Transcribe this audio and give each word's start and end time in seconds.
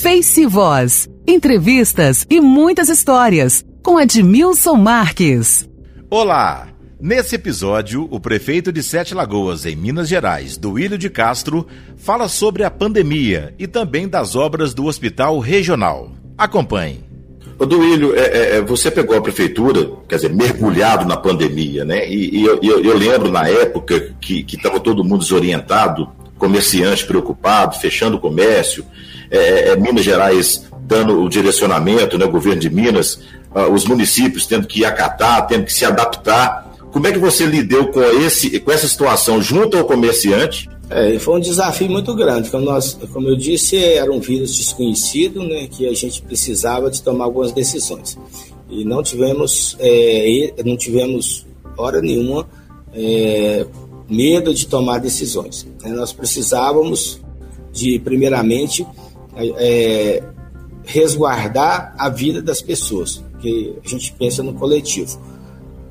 Face 0.00 0.46
Voz. 0.46 1.08
Entrevistas 1.28 2.26
e 2.30 2.40
muitas 2.40 2.88
histórias 2.88 3.62
com 3.82 3.98
Admilson 3.98 4.74
Marques. 4.74 5.68
Olá! 6.08 6.68
Nesse 6.98 7.34
episódio, 7.34 8.08
o 8.10 8.18
prefeito 8.18 8.72
de 8.72 8.82
Sete 8.82 9.14
Lagoas, 9.14 9.66
em 9.66 9.76
Minas 9.76 10.08
Gerais, 10.08 10.56
Duílio 10.56 10.96
de 10.96 11.10
Castro, 11.10 11.66
fala 11.96 12.26
sobre 12.26 12.64
a 12.64 12.70
pandemia 12.70 13.54
e 13.58 13.66
também 13.66 14.08
das 14.08 14.34
obras 14.34 14.72
do 14.72 14.86
Hospital 14.86 15.38
Regional. 15.38 16.10
Acompanhe. 16.38 17.04
Ô 17.58 17.66
Duílio, 17.66 18.16
é, 18.16 18.20
é, 18.20 18.56
é, 18.56 18.62
você 18.62 18.90
pegou 18.90 19.16
a 19.16 19.20
prefeitura, 19.20 19.88
quer 20.08 20.16
dizer, 20.16 20.32
mergulhado 20.32 21.06
na 21.06 21.18
pandemia, 21.18 21.84
né? 21.84 22.08
E, 22.08 22.40
e 22.40 22.44
eu, 22.44 22.58
eu, 22.62 22.96
lembro 22.96 23.30
na 23.30 23.46
época 23.46 24.14
que 24.20 24.44
estava 24.48 24.80
todo 24.80 25.04
mundo 25.04 25.20
desorientado, 25.20 26.08
comerciante 26.38 27.06
preocupado, 27.06 27.78
fechando 27.78 28.16
o 28.16 28.20
comércio, 28.20 28.84
é, 29.32 29.70
é, 29.70 29.76
Minas 29.76 30.04
Gerais 30.04 30.64
dando 30.82 31.22
o 31.22 31.28
direcionamento, 31.28 32.18
né, 32.18 32.26
o 32.26 32.30
governo 32.30 32.60
de 32.60 32.68
Minas, 32.68 33.14
uh, 33.54 33.72
os 33.72 33.86
municípios 33.86 34.46
tendo 34.46 34.66
que 34.66 34.84
acatar, 34.84 35.46
tendo 35.46 35.64
que 35.64 35.72
se 35.72 35.86
adaptar. 35.86 36.70
Como 36.92 37.06
é 37.06 37.12
que 37.12 37.18
você 37.18 37.46
lidou 37.46 37.86
com, 37.86 38.02
esse, 38.02 38.60
com 38.60 38.70
essa 38.70 38.86
situação 38.86 39.40
junto 39.40 39.78
ao 39.78 39.84
comerciante? 39.84 40.68
É, 40.90 41.18
foi 41.18 41.38
um 41.38 41.40
desafio 41.40 41.88
muito 41.88 42.14
grande. 42.14 42.50
Como, 42.50 42.64
nós, 42.64 42.98
como 43.10 43.26
eu 43.28 43.36
disse, 43.36 43.82
era 43.82 44.12
um 44.12 44.20
vírus 44.20 44.54
desconhecido, 44.54 45.42
né, 45.42 45.66
que 45.66 45.88
a 45.88 45.94
gente 45.94 46.20
precisava 46.20 46.90
de 46.90 47.00
tomar 47.02 47.24
algumas 47.24 47.52
decisões. 47.52 48.18
E 48.68 48.84
não 48.84 49.02
tivemos, 49.02 49.76
é, 49.80 50.52
não 50.64 50.76
tivemos 50.76 51.46
hora 51.78 52.02
nenhuma 52.02 52.46
é, 52.92 53.64
medo 54.08 54.52
de 54.52 54.66
tomar 54.66 54.98
decisões. 54.98 55.66
Né? 55.82 55.90
Nós 55.90 56.12
precisávamos 56.12 57.20
de, 57.72 57.98
primeiramente, 57.98 58.86
é, 59.36 60.22
resguardar 60.84 61.94
a 61.98 62.08
vida 62.08 62.42
das 62.42 62.60
pessoas, 62.60 63.22
que 63.40 63.74
a 63.84 63.88
gente 63.88 64.12
pensa 64.12 64.42
no 64.42 64.54
coletivo. 64.54 65.18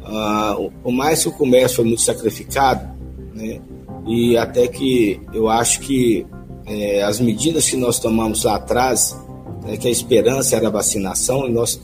Ah, 0.04 0.56
por 0.84 0.92
mais 0.92 1.24
que 1.24 1.30
o 1.30 1.32
comércio 1.32 1.78
foi 1.78 1.86
muito 1.86 2.02
sacrificado, 2.02 2.90
né, 3.34 3.62
e 4.08 4.36
até 4.38 4.68
que 4.68 5.20
eu 5.34 5.48
acho 5.48 5.80
que 5.82 6.26
é, 6.66 7.04
as 7.04 7.20
medidas 7.20 7.70
que 7.70 7.78
nós 7.78 8.00
tomamos 8.00 8.44
lá 8.44 8.56
atrás, 8.56 9.18
né, 9.64 9.78
que 9.78 9.88
a 9.88 9.92
esperança 9.92 10.56
era 10.56 10.68
a 10.68 10.72
vacinação, 10.72 11.48
e 11.48 11.52
nós 11.52 11.80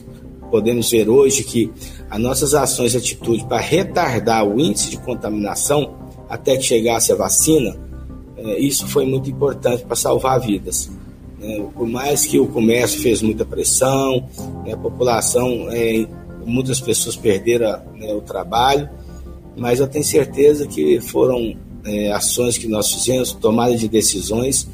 podemos 0.50 0.90
ver 0.90 1.08
hoje 1.08 1.44
que 1.44 1.70
as 2.10 2.18
nossas 2.18 2.54
ações 2.54 2.94
e 2.94 2.96
atitudes 2.96 3.44
para 3.44 3.60
retardar 3.60 4.46
o 4.46 4.58
índice 4.58 4.90
de 4.90 4.98
contaminação 4.98 5.94
até 6.28 6.56
que 6.56 6.62
chegasse 6.62 7.12
a 7.12 7.16
vacina, 7.16 7.76
é, 8.36 8.58
isso 8.58 8.86
foi 8.86 9.06
muito 9.06 9.30
importante 9.30 9.84
para 9.84 9.96
salvar 9.96 10.40
vidas. 10.40 10.90
Né? 11.38 11.64
Por 11.74 11.86
mais 11.86 12.26
que 12.26 12.38
o 12.38 12.46
comércio 12.46 13.00
fez 13.00 13.22
muita 13.22 13.44
pressão, 13.44 14.28
né, 14.64 14.72
a 14.72 14.76
população, 14.76 15.68
é, 15.70 16.06
muitas 16.44 16.80
pessoas 16.80 17.16
perderam 17.16 17.80
né, 17.94 18.12
o 18.12 18.20
trabalho, 18.20 18.88
mas 19.56 19.80
eu 19.80 19.88
tenho 19.88 20.04
certeza 20.04 20.66
que 20.66 21.00
foram 21.00 21.56
é, 21.84 22.12
ações 22.12 22.58
que 22.58 22.68
nós 22.68 22.92
fizemos, 22.92 23.32
tomada 23.32 23.76
de 23.76 23.88
decisões, 23.88 24.68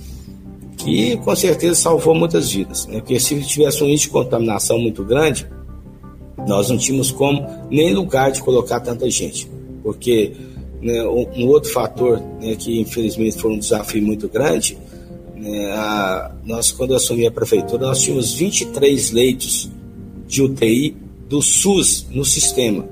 que 0.77 1.17
com 1.19 1.35
certeza 1.35 1.75
salvou 1.75 2.15
muitas 2.15 2.51
vidas. 2.51 2.87
Né? 2.87 2.99
Porque 2.99 3.19
se 3.19 3.41
tivesse 3.43 3.83
um 3.83 3.89
índice 3.89 4.05
de 4.05 4.11
contaminação 4.11 4.79
muito 4.79 5.05
grande, 5.05 5.47
nós 6.47 6.69
não 6.69 6.77
tínhamos 6.77 7.11
como 7.11 7.47
nem 7.71 7.95
lugar 7.95 8.31
de 8.31 8.43
colocar 8.43 8.81
tanta 8.81 9.09
gente. 9.09 9.49
Porque 9.83 10.33
né, 10.83 11.03
um 11.03 11.49
outro 11.49 11.71
fator 11.71 12.21
né, 12.41 12.55
que 12.57 12.81
infelizmente 12.81 13.39
foi 13.39 13.53
um 13.53 13.59
desafio 13.59 14.03
muito 14.03 14.29
grande 14.29 14.77
né, 15.45 15.73
a, 15.73 16.33
nós, 16.43 16.73
quando 16.73 16.93
eu 16.93 16.97
assumi 16.97 17.27
a 17.27 17.31
prefeitura, 17.31 17.87
nós 17.87 18.01
tínhamos 18.01 18.33
23 18.33 19.11
leitos 19.11 19.71
de 20.27 20.43
UTI 20.43 20.97
do 21.29 21.43
SUS 21.43 22.07
no 22.11 22.25
sistema. 22.25 22.89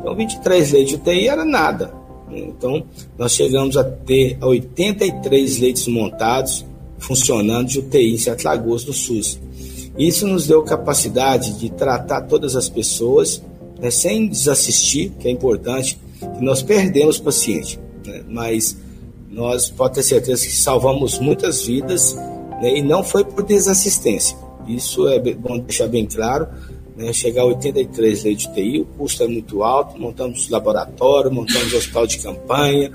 Então, 0.00 0.14
23 0.14 0.72
leitos 0.72 0.90
de 0.90 0.96
UTI 0.96 1.28
era 1.28 1.42
nada. 1.42 1.90
Então, 2.30 2.84
nós 3.18 3.32
chegamos 3.32 3.78
a 3.78 3.84
ter 3.84 4.36
83 4.42 5.58
leitos 5.58 5.88
montados, 5.88 6.66
funcionando 6.98 7.68
de 7.68 7.78
UTI 7.78 8.12
em 8.12 8.18
Sete 8.18 8.44
Lagoas 8.44 8.84
do 8.84 8.92
SUS. 8.92 9.40
Isso 9.96 10.26
nos 10.26 10.46
deu 10.46 10.62
capacidade 10.62 11.58
de 11.58 11.70
tratar 11.70 12.22
todas 12.22 12.56
as 12.56 12.68
pessoas 12.68 13.42
né, 13.80 13.90
sem 13.90 14.28
desassistir, 14.28 15.12
que 15.18 15.28
é 15.28 15.30
importante, 15.30 15.98
que 16.20 16.44
nós 16.44 16.62
perdemos 16.62 17.18
paciente, 17.18 17.80
né, 18.06 18.22
mas 18.28 18.76
nós 19.30 19.70
pode 19.70 19.94
ter 19.94 20.02
certeza 20.02 20.44
que 20.44 20.52
salvamos 20.52 21.18
muitas 21.20 21.64
vidas 21.64 22.14
né, 22.60 22.76
e 22.76 22.82
não 22.82 23.04
foi 23.04 23.24
por 23.24 23.44
desassistência. 23.44 24.36
Isso 24.66 25.08
é 25.08 25.18
bom 25.18 25.58
deixar 25.58 25.86
bem 25.86 26.04
claro. 26.04 26.48
Né, 26.96 27.12
chegar 27.12 27.42
a 27.42 27.46
83 27.46 28.24
leitos 28.24 28.46
de 28.46 28.54
TI, 28.54 28.80
o 28.80 28.84
custo 28.98 29.22
é 29.22 29.28
muito 29.28 29.62
alto. 29.62 29.98
Montamos 29.98 30.50
laboratório, 30.50 31.32
montamos 31.32 31.72
hospital 31.72 32.06
de 32.06 32.18
campanha, 32.18 32.90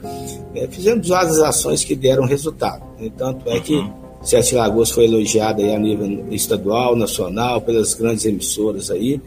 né, 0.53 0.68
fizemos 0.69 1.07
várias 1.07 1.40
ações 1.40 1.84
que 1.84 1.96
deram 1.96 2.25
resultado. 2.25 2.84
Né, 3.00 3.09
tanto 3.17 3.50
é 3.50 3.59
que 3.59 3.75
uhum. 3.75 4.06
Sete 4.22 4.56
Lagoas 4.56 4.90
foi 4.90 5.06
elogiada 5.06 5.63
a 5.63 5.78
nível 5.78 6.25
estadual, 6.31 6.96
nacional, 6.96 7.62
pelas 7.62 7.94
grandes 7.94 8.25
emissoras 8.25 8.90
aí, 8.90 9.22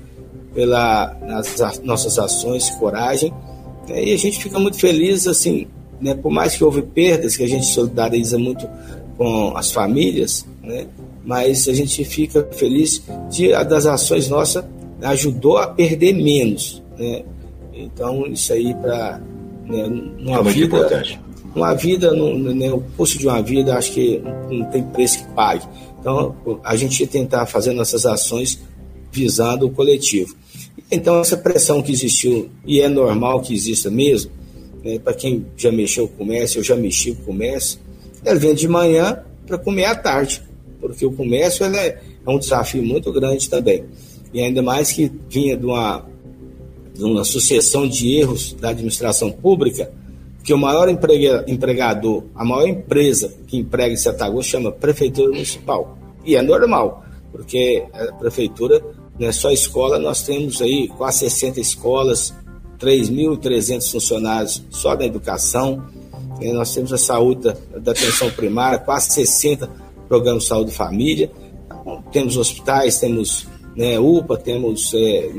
pelas 0.53 1.17
nossas 1.85 2.19
ações, 2.19 2.69
coragem. 2.71 3.33
Né, 3.89 4.05
e 4.05 4.13
a 4.13 4.17
gente 4.19 4.43
fica 4.43 4.59
muito 4.59 4.77
feliz, 4.77 5.27
assim, 5.27 5.69
né, 6.01 6.15
por 6.15 6.31
mais 6.31 6.57
que 6.57 6.65
houve 6.65 6.83
perdas, 6.83 7.37
que 7.37 7.43
a 7.43 7.49
gente 7.49 7.67
solidariza 7.67 8.39
muito 8.39 8.69
com 9.17 9.57
as 9.57 9.71
famílias, 9.71 10.47
né, 10.63 10.87
mas 11.25 11.69
a 11.69 11.73
gente 11.73 12.05
fica 12.05 12.47
feliz 12.53 13.03
de 13.31 13.53
das 13.65 13.87
ações 13.87 14.29
nossas 14.29 14.65
ajudou 15.03 15.59
a 15.59 15.67
perder 15.67 16.13
menos, 16.13 16.83
né? 16.99 17.23
Então 17.73 18.27
isso 18.27 18.53
aí 18.53 18.75
para 18.75 19.21
né, 19.65 19.85
uma 20.19 20.41
é 20.41 20.53
vida, 20.53 20.67
importante. 20.67 21.21
uma 21.55 21.75
vida, 21.75 22.13
né, 22.13 22.73
o 22.73 22.83
custo 22.97 23.19
de 23.19 23.27
uma 23.27 23.41
vida, 23.41 23.77
acho 23.77 23.93
que 23.93 24.21
não 24.51 24.65
tem 24.67 24.83
preço 24.83 25.19
que 25.19 25.33
pague. 25.33 25.65
Então 26.01 26.35
a 26.65 26.75
gente 26.75 27.07
tentar 27.07 27.47
fazer 27.47 27.73
nossas 27.73 28.05
ações 28.07 28.61
visando 29.13 29.67
o 29.67 29.71
coletivo. 29.71 30.35
Então 30.91 31.21
essa 31.21 31.37
pressão 31.37 31.83
que 31.83 31.93
existiu 31.93 32.49
e 32.67 32.81
é 32.81 32.89
normal 32.89 33.41
que 33.41 33.55
exista 33.55 33.91
mesmo, 33.91 34.33
né, 34.85 34.99
para 34.99 35.15
quem 35.15 35.47
já 35.57 35.71
mexeu 35.71 36.09
com 36.09 36.19
comércio, 36.19 36.59
eu 36.59 36.65
já 36.65 36.77
mexi 36.77 37.15
com 37.15 37.25
comércio, 37.25 37.79
ela 38.25 38.39
vem 38.39 38.55
de 38.55 38.69
manhã 38.69 39.23
para 39.47 39.59
comer 39.59 39.87
à 39.87 39.95
tarde, 39.95 40.43
porque 40.81 41.05
o 41.05 41.13
comércio 41.13 41.65
é, 41.65 41.87
é, 41.87 42.01
um 42.27 42.39
desafio 42.39 42.83
muito 42.83 43.13
grande 43.13 43.49
também. 43.49 43.85
E 44.33 44.41
ainda 44.41 44.63
mais 44.63 44.93
que 44.93 45.11
vinha 45.29 45.57
de 45.57 45.65
uma, 45.65 46.07
de 46.95 47.05
uma 47.05 47.25
sucessão 47.25 47.89
de 47.89 48.17
erros 48.17 48.53
da 48.53 48.71
administração 48.71 49.31
pública, 49.31 49.91
que 50.45 50.53
o 50.53 50.59
maior 50.59 50.89
emprega, 50.89 51.45
empregador, 51.47 52.25
a 52.35 52.45
maior 52.45 52.67
empresa 52.67 53.35
que 53.47 53.59
emprega 53.59 53.93
em 53.93 53.97
Setagosto 53.97 54.51
chama 54.51 54.73
Prefeitura 54.73 55.31
Municipal. 55.31 55.99
E 56.25 56.37
é 56.37 56.43
normal, 56.43 57.05
porque 57.33 57.85
a 57.93 58.13
prefeitura 58.13 58.83
não 59.19 59.29
é 59.29 59.33
só 59.33 59.51
escola, 59.51 59.99
nós 59.99 60.23
temos 60.23 60.63
aí 60.63 60.89
quase 60.89 61.19
60 61.21 61.61
escolas, 61.61 62.35
3.300 62.79 63.91
funcionários 63.91 64.63
só 64.71 64.95
da 64.95 65.05
educação. 65.05 65.85
Nós 66.53 66.73
temos 66.73 66.93
a 66.93 66.99
saúde 66.99 67.53
da, 67.77 67.93
atenção 67.93 68.31
primária, 68.31 68.79
quase 68.79 69.11
60 69.13 69.69
programas 70.09 70.45
de 70.45 70.49
saúde 70.49 70.71
família. 70.71 71.31
Temos 72.13 72.37
hospitais, 72.37 72.99
temos 72.99 73.47
né, 73.77 73.99
UPA, 73.99 74.37
temos 74.37 74.93
é, 74.95 75.31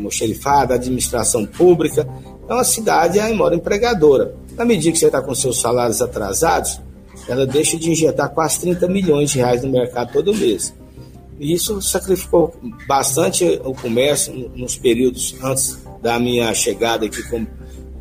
administração 0.70 1.46
pública. 1.46 2.08
Então 2.44 2.58
a 2.58 2.64
cidade 2.64 3.20
é 3.20 3.22
a 3.22 3.34
maior 3.34 3.54
empregadora. 3.54 4.36
Na 4.58 4.66
medida 4.66 4.92
que 4.92 5.00
você 5.00 5.06
está 5.06 5.22
com 5.22 5.34
seus 5.34 5.60
salários 5.62 6.02
atrasados, 6.02 6.82
ela 7.28 7.46
deixa 7.46 7.78
de 7.78 7.92
injetar 7.92 8.30
quase 8.30 8.60
30 8.62 8.88
milhões 8.88 9.32
de 9.32 9.38
reais 9.38 9.64
no 9.64 9.70
mercado 9.70 10.12
todo 10.12 10.34
mês. 10.34 10.74
E 11.40 11.54
isso 11.54 11.82
sacrificou 11.82 12.54
bastante 12.88 13.62
o 13.64 13.74
comércio 13.74 14.52
nos 14.56 14.76
períodos 14.76 15.36
antes 15.42 15.80
da 16.02 16.20
minha 16.20 16.54
chegada 16.54 17.06
aqui 17.06 17.24
como 17.30 17.48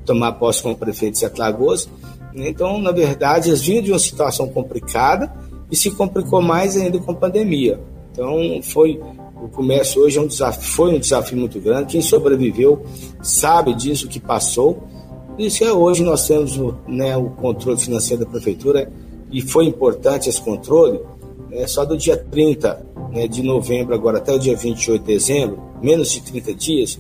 tomar 0.05 0.33
posse 0.33 0.63
como 0.63 0.77
prefeito 0.77 1.13
de 1.13 1.19
Sete 1.21 1.39
Lagoas. 1.39 1.89
Então, 2.35 2.79
na 2.81 2.93
verdade, 2.93 3.49
eles 3.49 3.63
vinham 3.63 3.83
de 3.83 3.93
uma 3.93 3.99
situação 3.99 4.49
complicada 4.49 5.33
e 5.71 5.77
se 5.77 5.91
complicou 5.91 6.41
mais 6.41 6.77
ainda 6.77 6.99
com 6.99 7.13
a 7.13 7.15
pandemia. 7.15 7.81
Então, 8.13 8.61
foi 8.63 9.01
o 9.41 9.49
comércio 9.49 10.03
hoje 10.03 10.19
é 10.19 10.21
um 10.21 10.27
desafio, 10.27 10.63
foi 10.63 10.95
um 10.95 10.99
desafio 10.99 11.39
muito 11.39 11.61
grande. 11.61 11.93
Quem 11.93 12.03
sobreviveu 12.03 12.83
sabe 13.23 13.73
disso 13.75 14.09
que 14.09 14.19
passou. 14.19 14.83
Isso 15.39 15.59
que 15.59 15.71
hoje 15.71 16.03
nós 16.03 16.27
temos 16.27 16.59
né, 16.89 17.17
o 17.17 17.31
controle 17.31 17.79
financeiro 17.79 18.25
da 18.25 18.31
prefeitura 18.31 18.91
e 19.31 19.41
foi 19.41 19.67
importante 19.67 20.29
esse 20.29 20.41
controle. 20.41 21.01
Né, 21.51 21.67
só 21.67 21.85
do 21.85 21.97
dia 21.97 22.17
30 22.17 22.87
né, 23.13 23.27
de 23.27 23.43
novembro 23.43 23.95
agora 23.95 24.19
até 24.19 24.33
o 24.33 24.39
dia 24.39 24.57
28 24.57 25.01
de 25.01 25.15
dezembro, 25.15 25.63
menos 25.83 26.11
de 26.11 26.21
30 26.21 26.55
dias, 26.55 26.99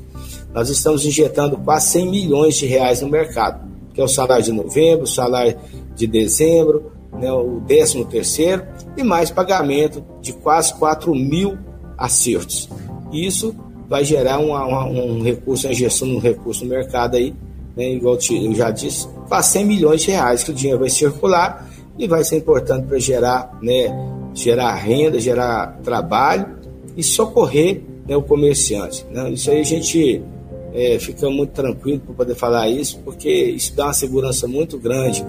nós 0.53 0.69
estamos 0.71 1.05
injetando 1.05 1.56
quase 1.59 1.89
100 1.89 2.11
milhões 2.11 2.56
de 2.56 2.67
reais 2.67 3.03
no 3.03 3.09
mercado, 3.09 3.69
que 3.93 4.00
é 4.00 4.05
o 4.05 4.09
salário 4.09 4.45
de 4.45 4.53
novembro, 4.53 5.05
o 5.05 5.06
salário 5.06 5.56
de 5.95 6.06
dezembro, 6.06 6.93
né, 7.12 7.31
o 7.33 7.61
13 7.67 8.05
terceiro 8.05 8.65
e 8.97 9.03
mais 9.03 9.31
pagamento 9.31 10.05
de 10.21 10.33
quase 10.33 10.75
4 10.75 11.15
mil 11.15 11.59
acertos. 11.97 12.69
Isso 13.12 13.55
vai 13.89 14.05
gerar 14.05 14.39
uma, 14.39 14.65
uma, 14.65 14.85
um 14.85 15.23
recurso, 15.23 15.67
uma 15.67 15.73
injeção 15.73 16.09
de 16.09 16.15
um 16.15 16.21
recurso 16.21 16.65
no 16.65 16.71
mercado 16.71 17.17
aí, 17.17 17.35
né, 17.77 17.91
igual 17.91 18.17
eu 18.17 18.55
já 18.55 18.71
disse, 18.71 19.09
quase 19.29 19.53
100 19.53 19.65
milhões 19.65 20.03
de 20.03 20.11
reais 20.11 20.44
que 20.44 20.51
o 20.51 20.55
dinheiro 20.55 20.81
vai 20.81 20.91
circular 20.91 21.69
e 21.99 22.06
vai 22.06 22.23
ser 22.23 22.37
importante 22.37 22.87
para 22.87 22.99
gerar, 22.99 23.59
né, 23.61 23.89
gerar 24.38 24.75
renda, 24.75 25.19
gerar 25.20 25.79
trabalho 25.82 26.46
e 26.96 27.02
socorrer 27.02 27.82
né, 28.06 28.17
o 28.17 28.23
comerciante. 28.23 29.05
Né? 29.11 29.31
Isso 29.31 29.50
aí 29.50 29.61
a 29.61 29.64
gente 29.64 30.23
é, 30.73 30.99
fica 30.99 31.29
muito 31.29 31.50
tranquilo 31.50 32.00
para 32.00 32.14
poder 32.14 32.35
falar 32.35 32.69
isso, 32.69 32.99
porque 33.05 33.31
isso 33.31 33.75
dá 33.75 33.87
uma 33.87 33.93
segurança 33.93 34.46
muito 34.46 34.79
grande, 34.79 35.25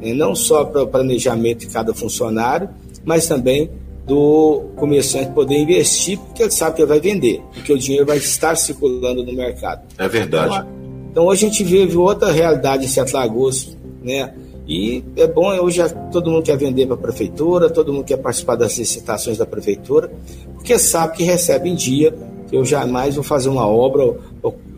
né, 0.00 0.14
não 0.14 0.34
só 0.34 0.64
para 0.64 0.82
o 0.82 0.86
planejamento 0.86 1.60
de 1.60 1.66
cada 1.66 1.92
funcionário, 1.94 2.68
mas 3.04 3.26
também 3.26 3.70
do 4.06 4.64
comerciante 4.76 5.32
poder 5.32 5.56
investir, 5.56 6.18
porque 6.18 6.42
ele 6.42 6.50
sabe 6.50 6.76
que 6.76 6.82
ele 6.82 6.88
vai 6.88 7.00
vender, 7.00 7.40
porque 7.52 7.72
o 7.72 7.78
dinheiro 7.78 8.06
vai 8.06 8.18
estar 8.18 8.54
circulando 8.56 9.24
no 9.24 9.32
mercado. 9.32 9.82
É 9.96 10.06
verdade. 10.06 10.54
Então, 10.54 10.68
então 11.10 11.26
hoje 11.26 11.46
a 11.46 11.48
gente 11.48 11.64
vive 11.64 11.96
outra 11.96 12.30
realidade 12.30 12.84
em 12.84 12.88
Sete 12.88 13.14
Lagoas, 13.14 13.76
né? 14.02 14.34
E 14.66 15.04
é 15.16 15.26
bom, 15.26 15.50
hoje 15.60 15.82
todo 16.10 16.30
mundo 16.30 16.42
quer 16.42 16.56
vender 16.56 16.86
para 16.86 16.94
a 16.94 16.98
prefeitura, 16.98 17.68
todo 17.68 17.92
mundo 17.92 18.04
quer 18.04 18.16
participar 18.16 18.56
das 18.56 18.78
licitações 18.78 19.36
da 19.36 19.44
prefeitura, 19.44 20.10
porque 20.54 20.78
sabe 20.78 21.18
que 21.18 21.22
recebe 21.22 21.68
em 21.68 21.74
dia, 21.74 22.14
que 22.48 22.56
eu 22.56 22.64
jamais 22.64 23.14
vou 23.14 23.24
fazer 23.24 23.50
uma 23.50 23.66
obra 23.66 24.16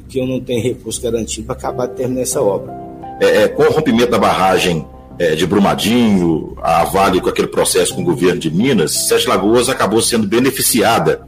que 0.09 0.19
eu 0.19 0.27
não 0.27 0.41
tenho 0.41 0.63
recurso 0.63 1.01
garantido 1.01 1.47
para 1.47 1.57
acabar 1.57 1.87
de 1.87 1.95
terminar 1.95 2.23
essa 2.23 2.41
obra. 2.41 2.73
É, 3.21 3.43
é, 3.43 3.49
com 3.49 3.63
o 3.63 3.71
rompimento 3.71 4.11
da 4.11 4.19
barragem 4.19 4.85
é, 5.19 5.35
de 5.35 5.47
Brumadinho, 5.47 6.57
a 6.63 6.85
Vale 6.85 7.21
com 7.21 7.29
aquele 7.29 7.49
processo 7.49 7.95
com 7.95 8.03
o 8.03 8.05
governo 8.05 8.41
de 8.41 8.51
Minas, 8.51 8.93
Sete 8.93 9.29
Lagoas 9.29 9.69
acabou 9.69 10.03
sendo 10.03 10.27
beneficiada. 10.27 11.23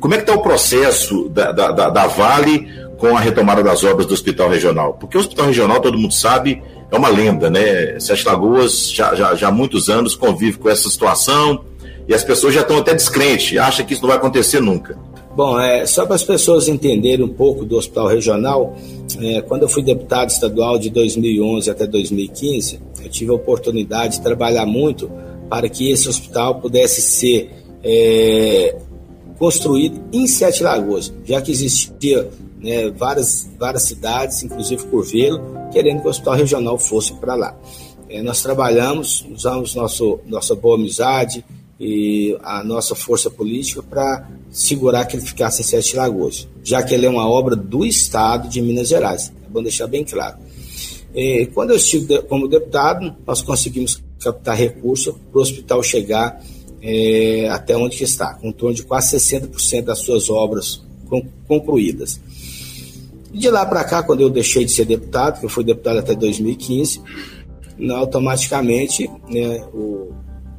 Como 0.00 0.14
é 0.14 0.16
que 0.16 0.24
está 0.24 0.34
o 0.34 0.42
processo 0.42 1.28
da, 1.28 1.52
da, 1.52 1.90
da, 1.90 2.06
Vale 2.06 2.68
com 2.98 3.16
a 3.16 3.20
retomada 3.20 3.62
das 3.62 3.84
obras 3.84 4.06
do 4.06 4.14
Hospital 4.14 4.48
Regional? 4.48 4.94
Porque 4.94 5.16
o 5.16 5.20
Hospital 5.20 5.46
Regional, 5.46 5.80
todo 5.80 5.98
mundo 5.98 6.14
sabe, 6.14 6.62
é 6.90 6.96
uma 6.96 7.08
lenda, 7.08 7.50
né? 7.50 7.98
Sete 8.00 8.26
Lagoas 8.26 8.90
já, 8.90 9.14
já, 9.14 9.34
já 9.34 9.48
há 9.48 9.52
muitos 9.52 9.88
anos 9.88 10.14
convive 10.14 10.58
com 10.58 10.68
essa 10.68 10.88
situação 10.88 11.64
e 12.08 12.14
as 12.14 12.24
pessoas 12.24 12.54
já 12.54 12.62
estão 12.62 12.78
até 12.78 12.94
descrentes, 12.94 13.58
acham 13.58 13.84
que 13.84 13.92
isso 13.92 14.02
não 14.02 14.08
vai 14.08 14.16
acontecer 14.16 14.60
nunca. 14.60 14.98
Bom, 15.36 15.60
é, 15.60 15.86
só 15.86 16.04
para 16.04 16.16
as 16.16 16.24
pessoas 16.24 16.66
entenderem 16.66 17.24
um 17.24 17.28
pouco 17.28 17.64
do 17.64 17.76
hospital 17.76 18.08
regional, 18.08 18.76
é, 19.20 19.40
quando 19.42 19.62
eu 19.62 19.68
fui 19.68 19.82
deputado 19.82 20.30
estadual 20.30 20.78
de 20.78 20.90
2011 20.90 21.70
até 21.70 21.86
2015, 21.86 22.80
eu 23.04 23.08
tive 23.08 23.30
a 23.30 23.34
oportunidade 23.34 24.16
de 24.16 24.22
trabalhar 24.22 24.66
muito 24.66 25.08
para 25.48 25.68
que 25.68 25.92
esse 25.92 26.08
hospital 26.08 26.56
pudesse 26.56 27.00
ser 27.00 27.52
é, 27.84 28.76
construído 29.38 30.00
em 30.12 30.26
Sete 30.26 30.62
Lagoas, 30.62 31.12
já 31.24 31.40
que 31.40 31.52
existia 31.52 32.28
né, 32.60 32.90
várias, 32.90 33.48
várias 33.58 33.84
cidades, 33.84 34.42
inclusive 34.42 34.86
Curvelo, 34.86 35.40
querendo 35.72 36.00
que 36.00 36.06
o 36.06 36.10
hospital 36.10 36.34
regional 36.34 36.78
fosse 36.78 37.12
para 37.14 37.34
lá. 37.34 37.56
É, 38.08 38.22
nós 38.22 38.42
trabalhamos, 38.42 39.26
usamos 39.30 39.74
nosso, 39.74 40.20
nossa 40.26 40.54
boa 40.54 40.76
amizade, 40.76 41.44
e 41.80 42.36
a 42.42 42.64
nossa 42.64 42.94
força 42.94 43.30
política 43.30 43.82
para 43.82 44.28
segurar 44.50 45.04
que 45.04 45.16
ele 45.16 45.24
ficasse 45.24 45.62
em 45.62 45.64
Sete 45.64 45.96
Lagoas, 45.96 46.48
já 46.64 46.82
que 46.82 46.92
ele 46.92 47.06
é 47.06 47.10
uma 47.10 47.28
obra 47.28 47.54
do 47.54 47.84
Estado 47.84 48.48
de 48.48 48.60
Minas 48.60 48.88
Gerais. 48.88 49.32
É 49.46 49.50
bom 49.50 49.62
deixar 49.62 49.86
bem 49.86 50.04
claro. 50.04 50.36
E 51.14 51.46
quando 51.54 51.70
eu 51.70 51.76
estive 51.76 52.20
como 52.22 52.48
deputado, 52.48 53.14
nós 53.26 53.42
conseguimos 53.42 54.02
captar 54.20 54.56
recursos 54.56 55.14
para 55.30 55.38
o 55.38 55.42
hospital 55.42 55.82
chegar 55.82 56.42
é, 56.82 57.48
até 57.50 57.76
onde 57.76 58.02
está, 58.02 58.34
com 58.34 58.50
torno 58.50 58.74
de 58.74 58.82
quase 58.82 59.16
60% 59.16 59.84
das 59.84 60.00
suas 60.00 60.28
obras 60.28 60.82
concluídas. 61.46 62.20
De 63.38 63.50
lá 63.50 63.64
para 63.64 63.84
cá, 63.84 64.02
quando 64.02 64.20
eu 64.20 64.30
deixei 64.30 64.64
de 64.64 64.72
ser 64.72 64.84
deputado, 64.84 65.40
que 65.40 65.46
eu 65.46 65.50
fui 65.50 65.64
deputado 65.64 65.98
até 65.98 66.14
2015, 66.14 67.00
automaticamente 67.90 69.08
né, 69.28 69.64
o 69.72 70.12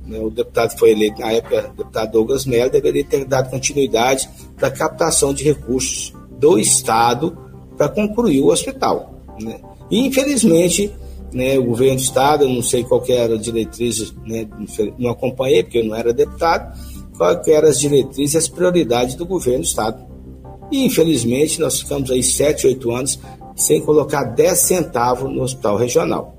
né, 0.10 0.20
o 0.20 0.32
deputado 0.32 0.74
que 0.74 0.80
foi 0.80 0.92
eleito 0.92 1.22
na 1.22 1.32
época, 1.32 1.70
o 1.72 1.78
deputado 1.78 2.12
Douglas 2.12 2.46
Mello, 2.46 2.72
deveria 2.72 3.06
ter 3.06 3.26
dado 3.26 3.52
continuidade 3.52 4.28
para 4.58 4.68
a 4.68 4.72
captação 4.72 5.34
de 5.34 5.44
recursos 5.44 6.12
do 6.32 6.58
Estado 6.58 7.38
para 7.78 7.88
concluir 7.88 8.42
o 8.42 8.48
hospital. 8.48 9.14
Né? 9.40 9.60
E, 9.92 10.08
infelizmente, 10.08 10.92
né, 11.32 11.60
o 11.60 11.66
governo 11.66 11.98
do 11.98 12.02
Estado, 12.02 12.44
eu 12.44 12.50
não 12.50 12.64
sei 12.64 12.84
qual 12.84 13.04
era 13.08 13.36
a 13.36 13.38
diretriz, 13.38 14.14
né, 14.26 14.48
não 14.98 15.12
acompanhei, 15.12 15.62
porque 15.62 15.78
eu 15.78 15.86
não 15.86 15.96
era 15.96 16.12
deputado, 16.12 16.76
qual 17.16 17.40
eram 17.48 17.70
as 17.70 17.80
diretrizes 17.80 18.34
e 18.34 18.38
as 18.38 18.48
prioridades 18.48 19.14
do 19.14 19.28
governo 19.28 19.60
do 19.60 19.68
Estado. 19.68 20.09
E, 20.72 20.86
infelizmente, 20.86 21.60
nós 21.60 21.80
ficamos 21.80 22.12
aí 22.12 22.22
7, 22.22 22.68
8 22.68 22.92
anos 22.92 23.20
sem 23.56 23.82
colocar 23.82 24.24
10 24.24 24.58
centavos 24.58 25.32
no 25.32 25.42
hospital 25.42 25.78
regional. 25.78 26.36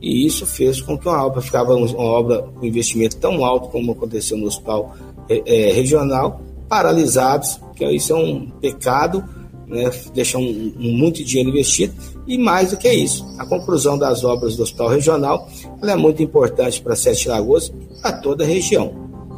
E 0.00 0.26
isso 0.26 0.46
fez 0.46 0.80
com 0.80 0.96
que 0.96 1.08
uma 1.08 1.24
obra 1.24 1.40
ficava 1.40 1.74
uma 1.74 1.98
obra 1.98 2.42
com 2.42 2.64
investimento 2.64 3.16
tão 3.16 3.44
alto 3.44 3.68
como 3.68 3.92
aconteceu 3.92 4.36
no 4.36 4.46
hospital 4.46 4.94
é, 5.28 5.42
é, 5.44 5.72
regional, 5.72 6.40
paralisados, 6.68 7.60
que 7.74 7.84
isso 7.86 8.12
é 8.12 8.16
um 8.16 8.48
pecado, 8.60 9.24
né, 9.66 9.90
deixa 10.14 10.38
um, 10.38 10.72
um, 10.78 10.92
muito 10.92 11.24
dinheiro 11.24 11.50
investido, 11.50 11.94
e 12.26 12.38
mais 12.38 12.70
do 12.70 12.76
que 12.76 12.88
isso, 12.92 13.26
a 13.38 13.44
conclusão 13.44 13.98
das 13.98 14.22
obras 14.22 14.56
do 14.56 14.62
hospital 14.62 14.88
regional 14.88 15.48
é 15.82 15.96
muito 15.96 16.22
importante 16.22 16.80
para 16.80 16.94
Sete 16.94 17.28
Lagoas 17.28 17.72
e 17.90 18.00
para 18.00 18.12
toda 18.12 18.44
a 18.44 18.46
região. 18.46 18.92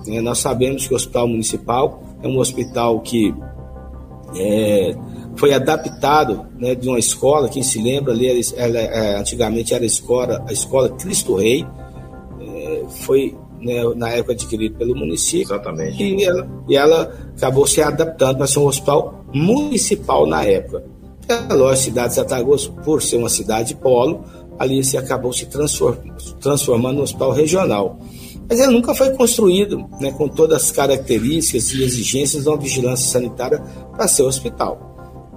Né? 0.07 0.21
Nós 0.21 0.39
sabemos 0.39 0.87
que 0.87 0.93
o 0.93 0.97
hospital 0.97 1.29
municipal 1.29 2.03
é 2.23 2.29
um 2.29 2.39
hospital 2.39 3.01
que 3.01 3.35
é, 4.37 4.95
foi 5.37 5.55
adaptado 5.55 6.47
né, 6.59 6.75
de 6.75 6.89
uma 6.89 6.99
escola, 6.99 7.49
quem 7.49 7.63
se 7.63 7.81
lembra 7.81 8.13
ali, 8.13 8.29
ela, 8.57 8.79
é, 8.79 9.17
antigamente 9.17 9.73
era 9.73 9.85
a 9.85 9.87
escola, 9.87 10.45
a 10.49 10.53
escola 10.53 10.89
Cristo 10.91 11.37
Rei, 11.37 11.67
é, 12.41 12.85
foi 12.89 13.37
né, 13.61 13.83
na 13.97 14.11
época 14.11 14.33
adquirido 14.33 14.77
pelo 14.77 14.97
município. 14.97 15.55
Exatamente. 15.55 16.03
E 16.03 16.25
ela, 16.25 16.49
e 16.69 16.77
ela 16.77 17.15
acabou 17.37 17.67
se 17.67 17.81
adaptando 17.81 18.39
para 18.39 18.47
ser 18.47 18.59
um 18.59 18.67
hospital 18.67 19.25
municipal 19.33 20.27
na 20.27 20.45
época. 20.45 20.85
A 21.29 21.55
lógico, 21.55 21.73
a 21.73 21.77
cidade 21.77 22.09
de 22.09 22.15
Santa 22.15 22.45
por 22.85 23.03
ser 23.03 23.17
uma 23.17 23.29
cidade 23.29 23.75
polo, 23.75 24.25
ali 24.59 24.83
se 24.83 24.97
acabou 24.97 25.33
se 25.33 25.47
transformando 26.41 26.97
no 26.97 27.03
hospital 27.03 27.33
regional. 27.33 27.99
Mas 28.49 28.61
ele 28.61 28.73
nunca 28.73 28.95
foi 28.95 29.11
construído 29.11 29.85
né, 30.01 30.11
com 30.13 30.27
todas 30.27 30.63
as 30.63 30.71
características 30.71 31.71
e 31.73 31.83
exigências 31.83 32.45
de 32.45 32.49
uma 32.49 32.57
vigilância 32.57 33.11
sanitária 33.11 33.63
para 33.93 34.09
ser 34.09 34.23
hospital. 34.23 34.89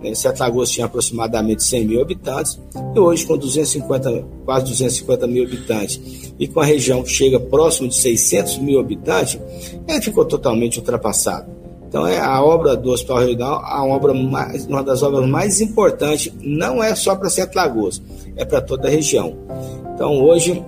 Né? 0.02 0.16
Sete 0.16 0.40
Lagoas 0.40 0.72
tinha 0.72 0.86
aproximadamente 0.86 1.64
100 1.64 1.86
mil 1.86 2.02
habitantes 2.02 2.60
e 2.96 3.00
hoje 3.00 3.26
com 3.26 3.38
250, 3.38 4.26
quase 4.46 4.66
250 4.66 5.28
mil 5.28 5.44
habitantes 5.44 6.34
e 6.40 6.48
com 6.48 6.60
a 6.60 6.66
região 6.66 7.04
que 7.04 7.10
chega 7.10 7.40
próximo 7.40 7.88
de 7.88 7.96
600 7.96 8.60
mil 8.60 8.80
habitantes, 8.80 9.40
ele 9.88 10.02
ficou 10.02 10.26
totalmente 10.26 10.80
ultrapassado. 10.80 11.52
Então 11.88 12.08
é 12.08 12.18
a 12.18 12.42
obra 12.42 12.76
do 12.76 12.92
Hospital 12.92 13.20
Regional, 13.20 13.62
a 13.66 13.84
obra 13.86 14.14
mais, 14.14 14.66
uma 14.66 14.82
das 14.82 15.04
obras 15.04 15.28
mais 15.28 15.60
importantes, 15.60 16.32
não 16.42 16.82
é 16.82 16.96
só 16.96 17.16
para 17.16 17.30
Sete 17.30 17.54
Lagoas, 17.54 18.02
é 18.38 18.46
para 18.46 18.62
toda 18.62 18.88
a 18.88 18.92
região. 18.92 19.36
Então 19.94 20.22
hoje, 20.24 20.64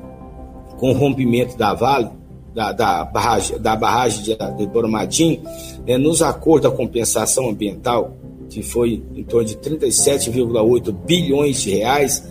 com 0.78 0.92
o 0.92 0.94
rompimento 0.94 1.58
da 1.58 1.74
Vale, 1.74 2.10
da, 2.54 2.72
da 2.72 3.06
barragem, 3.06 3.60
da 3.60 3.76
barragem 3.76 4.24
de, 4.24 4.36
de 4.36 5.42
né, 5.86 5.98
nos 5.98 6.22
acordos 6.22 6.70
da 6.70 6.76
compensação 6.76 7.50
ambiental, 7.50 8.16
que 8.50 8.62
foi 8.62 9.04
em 9.16 9.24
torno 9.24 9.48
de 9.48 9.56
37,8 9.56 10.92
bilhões 10.92 11.62
de 11.62 11.72
reais, 11.72 12.24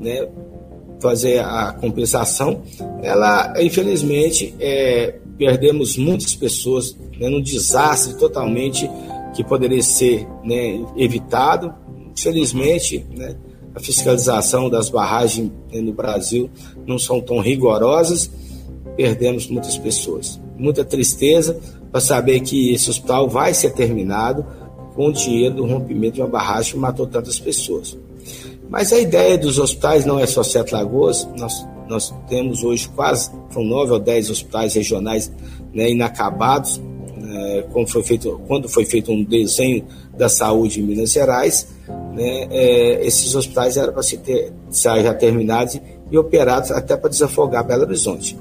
né, 0.00 0.28
fazer 1.00 1.38
a 1.38 1.72
compensação, 1.72 2.62
ela, 3.02 3.54
infelizmente, 3.60 4.54
é, 4.58 5.14
perdemos 5.36 5.96
muitas 5.96 6.34
pessoas 6.34 6.96
né, 7.18 7.28
num 7.28 7.40
desastre 7.40 8.14
totalmente 8.18 8.90
que 9.34 9.44
poderia 9.44 9.82
ser 9.82 10.26
né, 10.42 10.84
evitado. 10.96 11.72
Infelizmente, 12.12 13.06
né, 13.16 13.36
a 13.74 13.80
fiscalização 13.80 14.68
das 14.68 14.90
barragens 14.90 15.50
né, 15.72 15.80
no 15.80 15.92
Brasil 15.92 16.50
não 16.84 16.98
são 16.98 17.20
tão 17.20 17.38
rigorosas, 17.38 18.30
perdemos 18.98 19.46
muitas 19.46 19.78
pessoas. 19.78 20.40
Muita 20.58 20.84
tristeza 20.84 21.56
para 21.92 22.00
saber 22.00 22.40
que 22.40 22.74
esse 22.74 22.90
hospital 22.90 23.28
vai 23.28 23.54
ser 23.54 23.70
terminado, 23.70 24.44
com 24.96 25.06
o 25.06 25.12
dinheiro 25.12 25.54
do 25.54 25.64
rompimento 25.64 26.14
de 26.16 26.20
uma 26.20 26.28
barragem 26.28 26.72
que 26.72 26.78
matou 26.78 27.06
tantas 27.06 27.38
pessoas. 27.38 27.96
Mas 28.68 28.92
a 28.92 28.98
ideia 28.98 29.38
dos 29.38 29.56
hospitais 29.56 30.04
não 30.04 30.18
é 30.18 30.26
só 30.26 30.42
Sete 30.42 30.74
Lagoas, 30.74 31.28
nós, 31.38 31.64
nós 31.88 32.12
temos 32.28 32.64
hoje 32.64 32.88
quase, 32.88 33.30
são 33.52 33.62
nove 33.62 33.92
ou 33.92 34.00
dez 34.00 34.28
hospitais 34.28 34.74
regionais 34.74 35.30
né, 35.72 35.88
inacabados, 35.88 36.80
né, 37.16 37.64
foi 37.86 38.02
feito, 38.02 38.40
quando 38.48 38.68
foi 38.68 38.84
feito 38.84 39.12
um 39.12 39.22
desenho 39.22 39.84
da 40.16 40.28
saúde 40.28 40.80
em 40.80 40.82
Minas 40.82 41.12
Gerais, 41.12 41.68
né, 42.14 42.48
é, 42.50 43.06
esses 43.06 43.36
hospitais 43.36 43.76
eram 43.76 43.92
para 43.92 44.02
ser 44.02 44.52
já 44.72 45.14
terminados 45.14 45.80
e 46.10 46.18
operados 46.18 46.72
até 46.72 46.96
para 46.96 47.08
desafogar 47.08 47.64
Belo 47.64 47.84
Horizonte. 47.84 48.36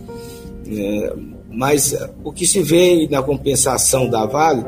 É, 0.70 1.14
mas 1.50 1.96
o 2.24 2.32
que 2.32 2.46
se 2.46 2.62
vê 2.62 3.08
na 3.10 3.24
compensação 3.24 4.10
da 4.10 4.26
Vale 4.26 4.66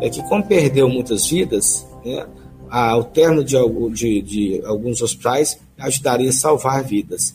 é 0.00 0.08
que, 0.08 0.22
como 0.24 0.44
perdeu 0.44 0.88
muitas 0.88 1.26
vidas, 1.26 1.86
né, 2.04 2.26
ao 2.68 3.10
de, 3.44 3.90
de, 3.92 4.22
de, 4.22 4.62
alguns 4.64 5.02
hospitais 5.02 5.58
ajudaria 5.78 6.30
a 6.30 6.32
salvar 6.32 6.82
vidas. 6.82 7.34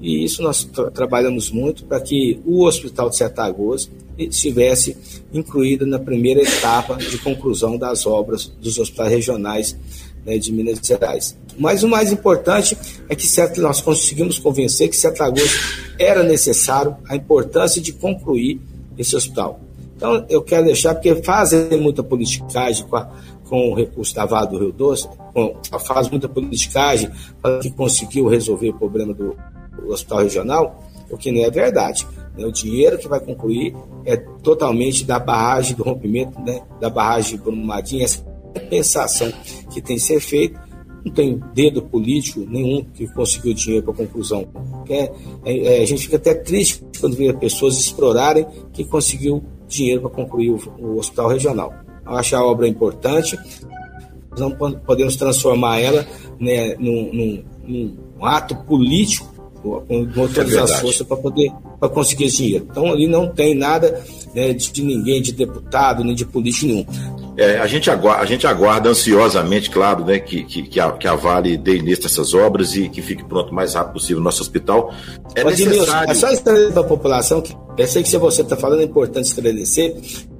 E 0.00 0.24
isso 0.24 0.42
nós 0.42 0.64
tra 0.64 0.90
trabalhamos 0.90 1.50
muito 1.50 1.84
para 1.84 2.00
que 2.00 2.40
o 2.44 2.64
Hospital 2.64 3.08
de 3.08 3.16
Sete 3.16 3.38
Lagoas 3.38 3.90
estivesse 4.18 4.96
incluído 5.32 5.86
na 5.86 5.98
primeira 5.98 6.42
etapa 6.42 6.96
de 6.96 7.18
conclusão 7.18 7.78
das 7.78 8.04
obras 8.04 8.46
dos 8.60 8.78
hospitais 8.78 9.10
regionais 9.10 9.78
né, 10.24 10.38
de 10.38 10.52
Minas 10.52 10.78
Gerais. 10.82 11.36
Mas 11.58 11.82
o 11.82 11.88
mais 11.88 12.12
importante 12.12 12.76
é 13.08 13.14
que 13.14 13.60
nós 13.60 13.80
conseguimos 13.80 14.38
convencer 14.38 14.88
que 14.88 14.96
Sete 14.96 15.20
Lagoas 15.20 15.50
era 15.98 16.22
necessário 16.22 16.96
a 17.08 17.14
importância 17.14 17.80
de 17.80 17.92
concluir 17.92 18.60
esse 18.98 19.14
hospital. 19.14 19.60
Então, 19.96 20.24
eu 20.28 20.42
quero 20.42 20.66
deixar, 20.66 20.94
porque 20.94 21.22
fazem 21.22 21.80
muita 21.80 22.02
politicagem 22.02 22.86
com, 22.86 22.96
a, 22.96 23.08
com 23.48 23.70
o 23.70 23.74
recurso 23.74 24.14
da 24.14 24.26
Vale 24.26 24.48
do 24.48 24.58
Rio 24.58 24.72
Doce, 24.72 25.08
com, 25.32 25.56
faz 25.78 26.08
muita 26.10 26.28
politicagem 26.28 27.10
para 27.40 27.60
que 27.60 27.70
conseguiu 27.70 28.26
resolver 28.26 28.70
o 28.70 28.74
problema 28.74 29.14
do, 29.14 29.36
do 29.76 29.88
hospital 29.90 30.18
regional, 30.18 30.90
o 31.10 31.16
que 31.16 31.30
não 31.30 31.44
é 31.44 31.50
verdade. 31.50 32.06
Né? 32.36 32.44
O 32.44 32.50
dinheiro 32.50 32.98
que 32.98 33.06
vai 33.06 33.20
concluir 33.20 33.74
é 34.04 34.16
totalmente 34.16 35.04
da 35.04 35.18
barragem 35.18 35.76
do 35.76 35.84
rompimento, 35.84 36.40
né? 36.40 36.60
da 36.80 36.90
barragem 36.90 37.38
Brumadinho, 37.38 38.04
essa 38.04 38.33
compensação 38.54 39.32
que 39.72 39.82
tem 39.82 39.96
que 39.96 40.02
ser 40.02 40.20
feita 40.20 40.62
não 41.04 41.12
tem 41.12 41.38
dedo 41.52 41.82
político 41.82 42.40
nenhum 42.48 42.82
que 42.82 43.06
conseguiu 43.08 43.52
dinheiro 43.52 43.84
para 43.84 43.92
a 43.92 43.96
conclusão. 44.06 44.48
É, 44.88 45.12
é, 45.44 45.82
a 45.82 45.86
gente 45.86 46.02
fica 46.02 46.16
até 46.16 46.34
triste 46.34 46.82
quando 46.98 47.14
vê 47.14 47.30
pessoas 47.34 47.78
explorarem 47.78 48.46
que 48.72 48.84
conseguiu 48.84 49.44
dinheiro 49.68 50.00
para 50.00 50.10
concluir 50.10 50.50
o, 50.50 50.58
o, 50.78 50.98
hospital 50.98 51.28
regional. 51.28 51.74
Eu 52.06 52.12
acho 52.12 52.34
a 52.34 52.44
obra 52.44 52.66
importante, 52.66 53.38
não 54.38 54.50
podemos 54.50 55.16
transformar 55.16 55.78
ela 55.78 56.06
né, 56.40 56.74
num, 56.76 57.12
num, 57.12 57.44
num 57.66 58.24
ato 58.24 58.56
político 58.64 59.34
com 59.62 60.06
todas 60.28 60.52
é 60.52 60.60
as 60.60 60.80
forças 60.80 61.06
para 61.06 61.16
poder 61.16 61.50
para 61.80 61.88
conseguir 61.88 62.24
esse 62.24 62.38
dinheiro. 62.38 62.66
Então 62.70 62.86
ali 62.92 63.06
não 63.06 63.28
tem 63.28 63.54
nada 63.54 64.02
né, 64.34 64.52
de, 64.52 64.70
de, 64.70 64.82
ninguém, 64.82 65.22
de 65.22 65.32
deputado, 65.32 66.04
nem 66.04 66.14
de 66.14 66.26
político 66.26 66.66
nenhum. 66.66 66.86
É, 67.36 67.58
a, 67.58 67.66
gente 67.66 67.90
aguarda, 67.90 68.22
a 68.22 68.26
gente 68.26 68.46
aguarda 68.46 68.88
ansiosamente, 68.88 69.68
claro, 69.68 70.04
né, 70.04 70.20
que, 70.20 70.44
que, 70.44 70.62
que, 70.62 70.78
a, 70.78 70.92
que 70.92 71.08
a 71.08 71.16
Vale 71.16 71.56
dê 71.56 71.76
início 71.78 72.04
a 72.04 72.06
essas 72.06 72.32
obras 72.32 72.76
e 72.76 72.88
que 72.88 73.02
fique 73.02 73.24
pronto 73.24 73.50
o 73.50 73.54
mais 73.54 73.74
rápido 73.74 73.94
possível 73.94 74.18
no 74.18 74.24
nosso 74.24 74.40
hospital. 74.40 74.92
É 75.34 75.42
Mas, 75.42 75.58
necessário... 75.58 76.10
é 76.10 76.14
só 76.14 76.28
esclarecer 76.30 76.72
para 76.72 76.82
a 76.82 76.86
população 76.86 77.42
que 77.42 77.56
eu 77.76 77.88
sei 77.88 78.02
que 78.04 78.08
se 78.08 78.16
você 78.18 78.42
está 78.42 78.56
falando 78.56 78.80
é 78.80 78.84
importante 78.84 79.26
esclarecer, 79.26 79.96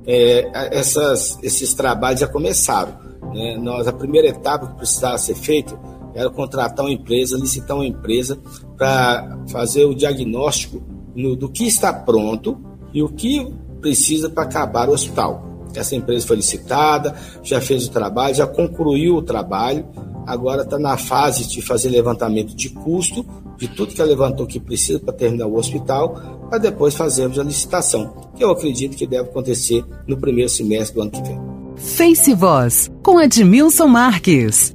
é, 0.07 0.79
essas, 0.79 1.37
esses 1.43 1.75
trabalhos 1.75 2.21
já 2.21 2.29
começaram. 2.29 2.97
Né? 3.35 3.57
Nós, 3.61 3.89
a 3.89 3.93
primeira 3.93 4.29
etapa 4.29 4.69
que 4.69 4.75
precisava 4.77 5.19
ser 5.19 5.35
feita 5.35 5.77
era 6.15 6.31
contratar 6.31 6.85
uma 6.85 6.93
empresa, 6.93 7.37
licitar 7.37 7.77
uma 7.77 7.87
empresa 7.87 8.39
para 8.79 9.37
fazer 9.51 9.85
o 9.85 9.95
diagnóstico 9.95 10.81
no, 11.15 11.35
do 11.35 11.49
que 11.49 11.67
está 11.67 11.93
pronto 11.93 12.57
e 12.93 13.03
o 13.03 13.09
que 13.09 13.53
precisa 13.81 14.31
para 14.31 14.45
acabar 14.45 14.89
o 14.89 14.93
hospital. 14.93 15.54
Essa 15.79 15.97
empresa 15.97 16.27
foi 16.27 16.37
licitada, 16.37 17.15
já 17.43 17.61
fez 17.61 17.87
o 17.87 17.91
trabalho, 17.91 18.35
já 18.35 18.47
concluiu 18.47 19.17
o 19.17 19.23
trabalho, 19.23 19.87
agora 20.27 20.63
está 20.63 20.79
na 20.79 20.97
fase 20.97 21.47
de 21.47 21.63
fazer 21.63 21.89
levantamento 21.89 22.55
de 22.55 22.69
custo, 22.71 23.25
de 23.57 23.69
tudo 23.69 23.95
que 23.95 24.01
ela 24.01 24.11
levantou 24.11 24.47
que 24.47 24.59
precisa 24.59 24.99
para 24.99 25.15
terminar 25.15 25.47
o 25.47 25.57
hospital, 25.57 26.49
para 26.49 26.59
depois 26.59 26.95
fazermos 26.95 27.39
a 27.39 27.43
licitação, 27.43 28.15
que 28.37 28.45
eu 28.45 28.51
acredito 28.51 28.97
que 28.97 29.07
deve 29.07 29.29
acontecer 29.29 29.85
no 30.07 30.17
primeiro 30.17 30.51
semestre 30.51 30.95
do 30.95 31.03
ano 31.03 31.11
que 31.11 31.23
vem. 31.23 31.41
Face 31.77 32.35
Voz, 32.35 32.91
com 33.03 33.21
Edmilson 33.21 33.87
Marques. 33.87 34.74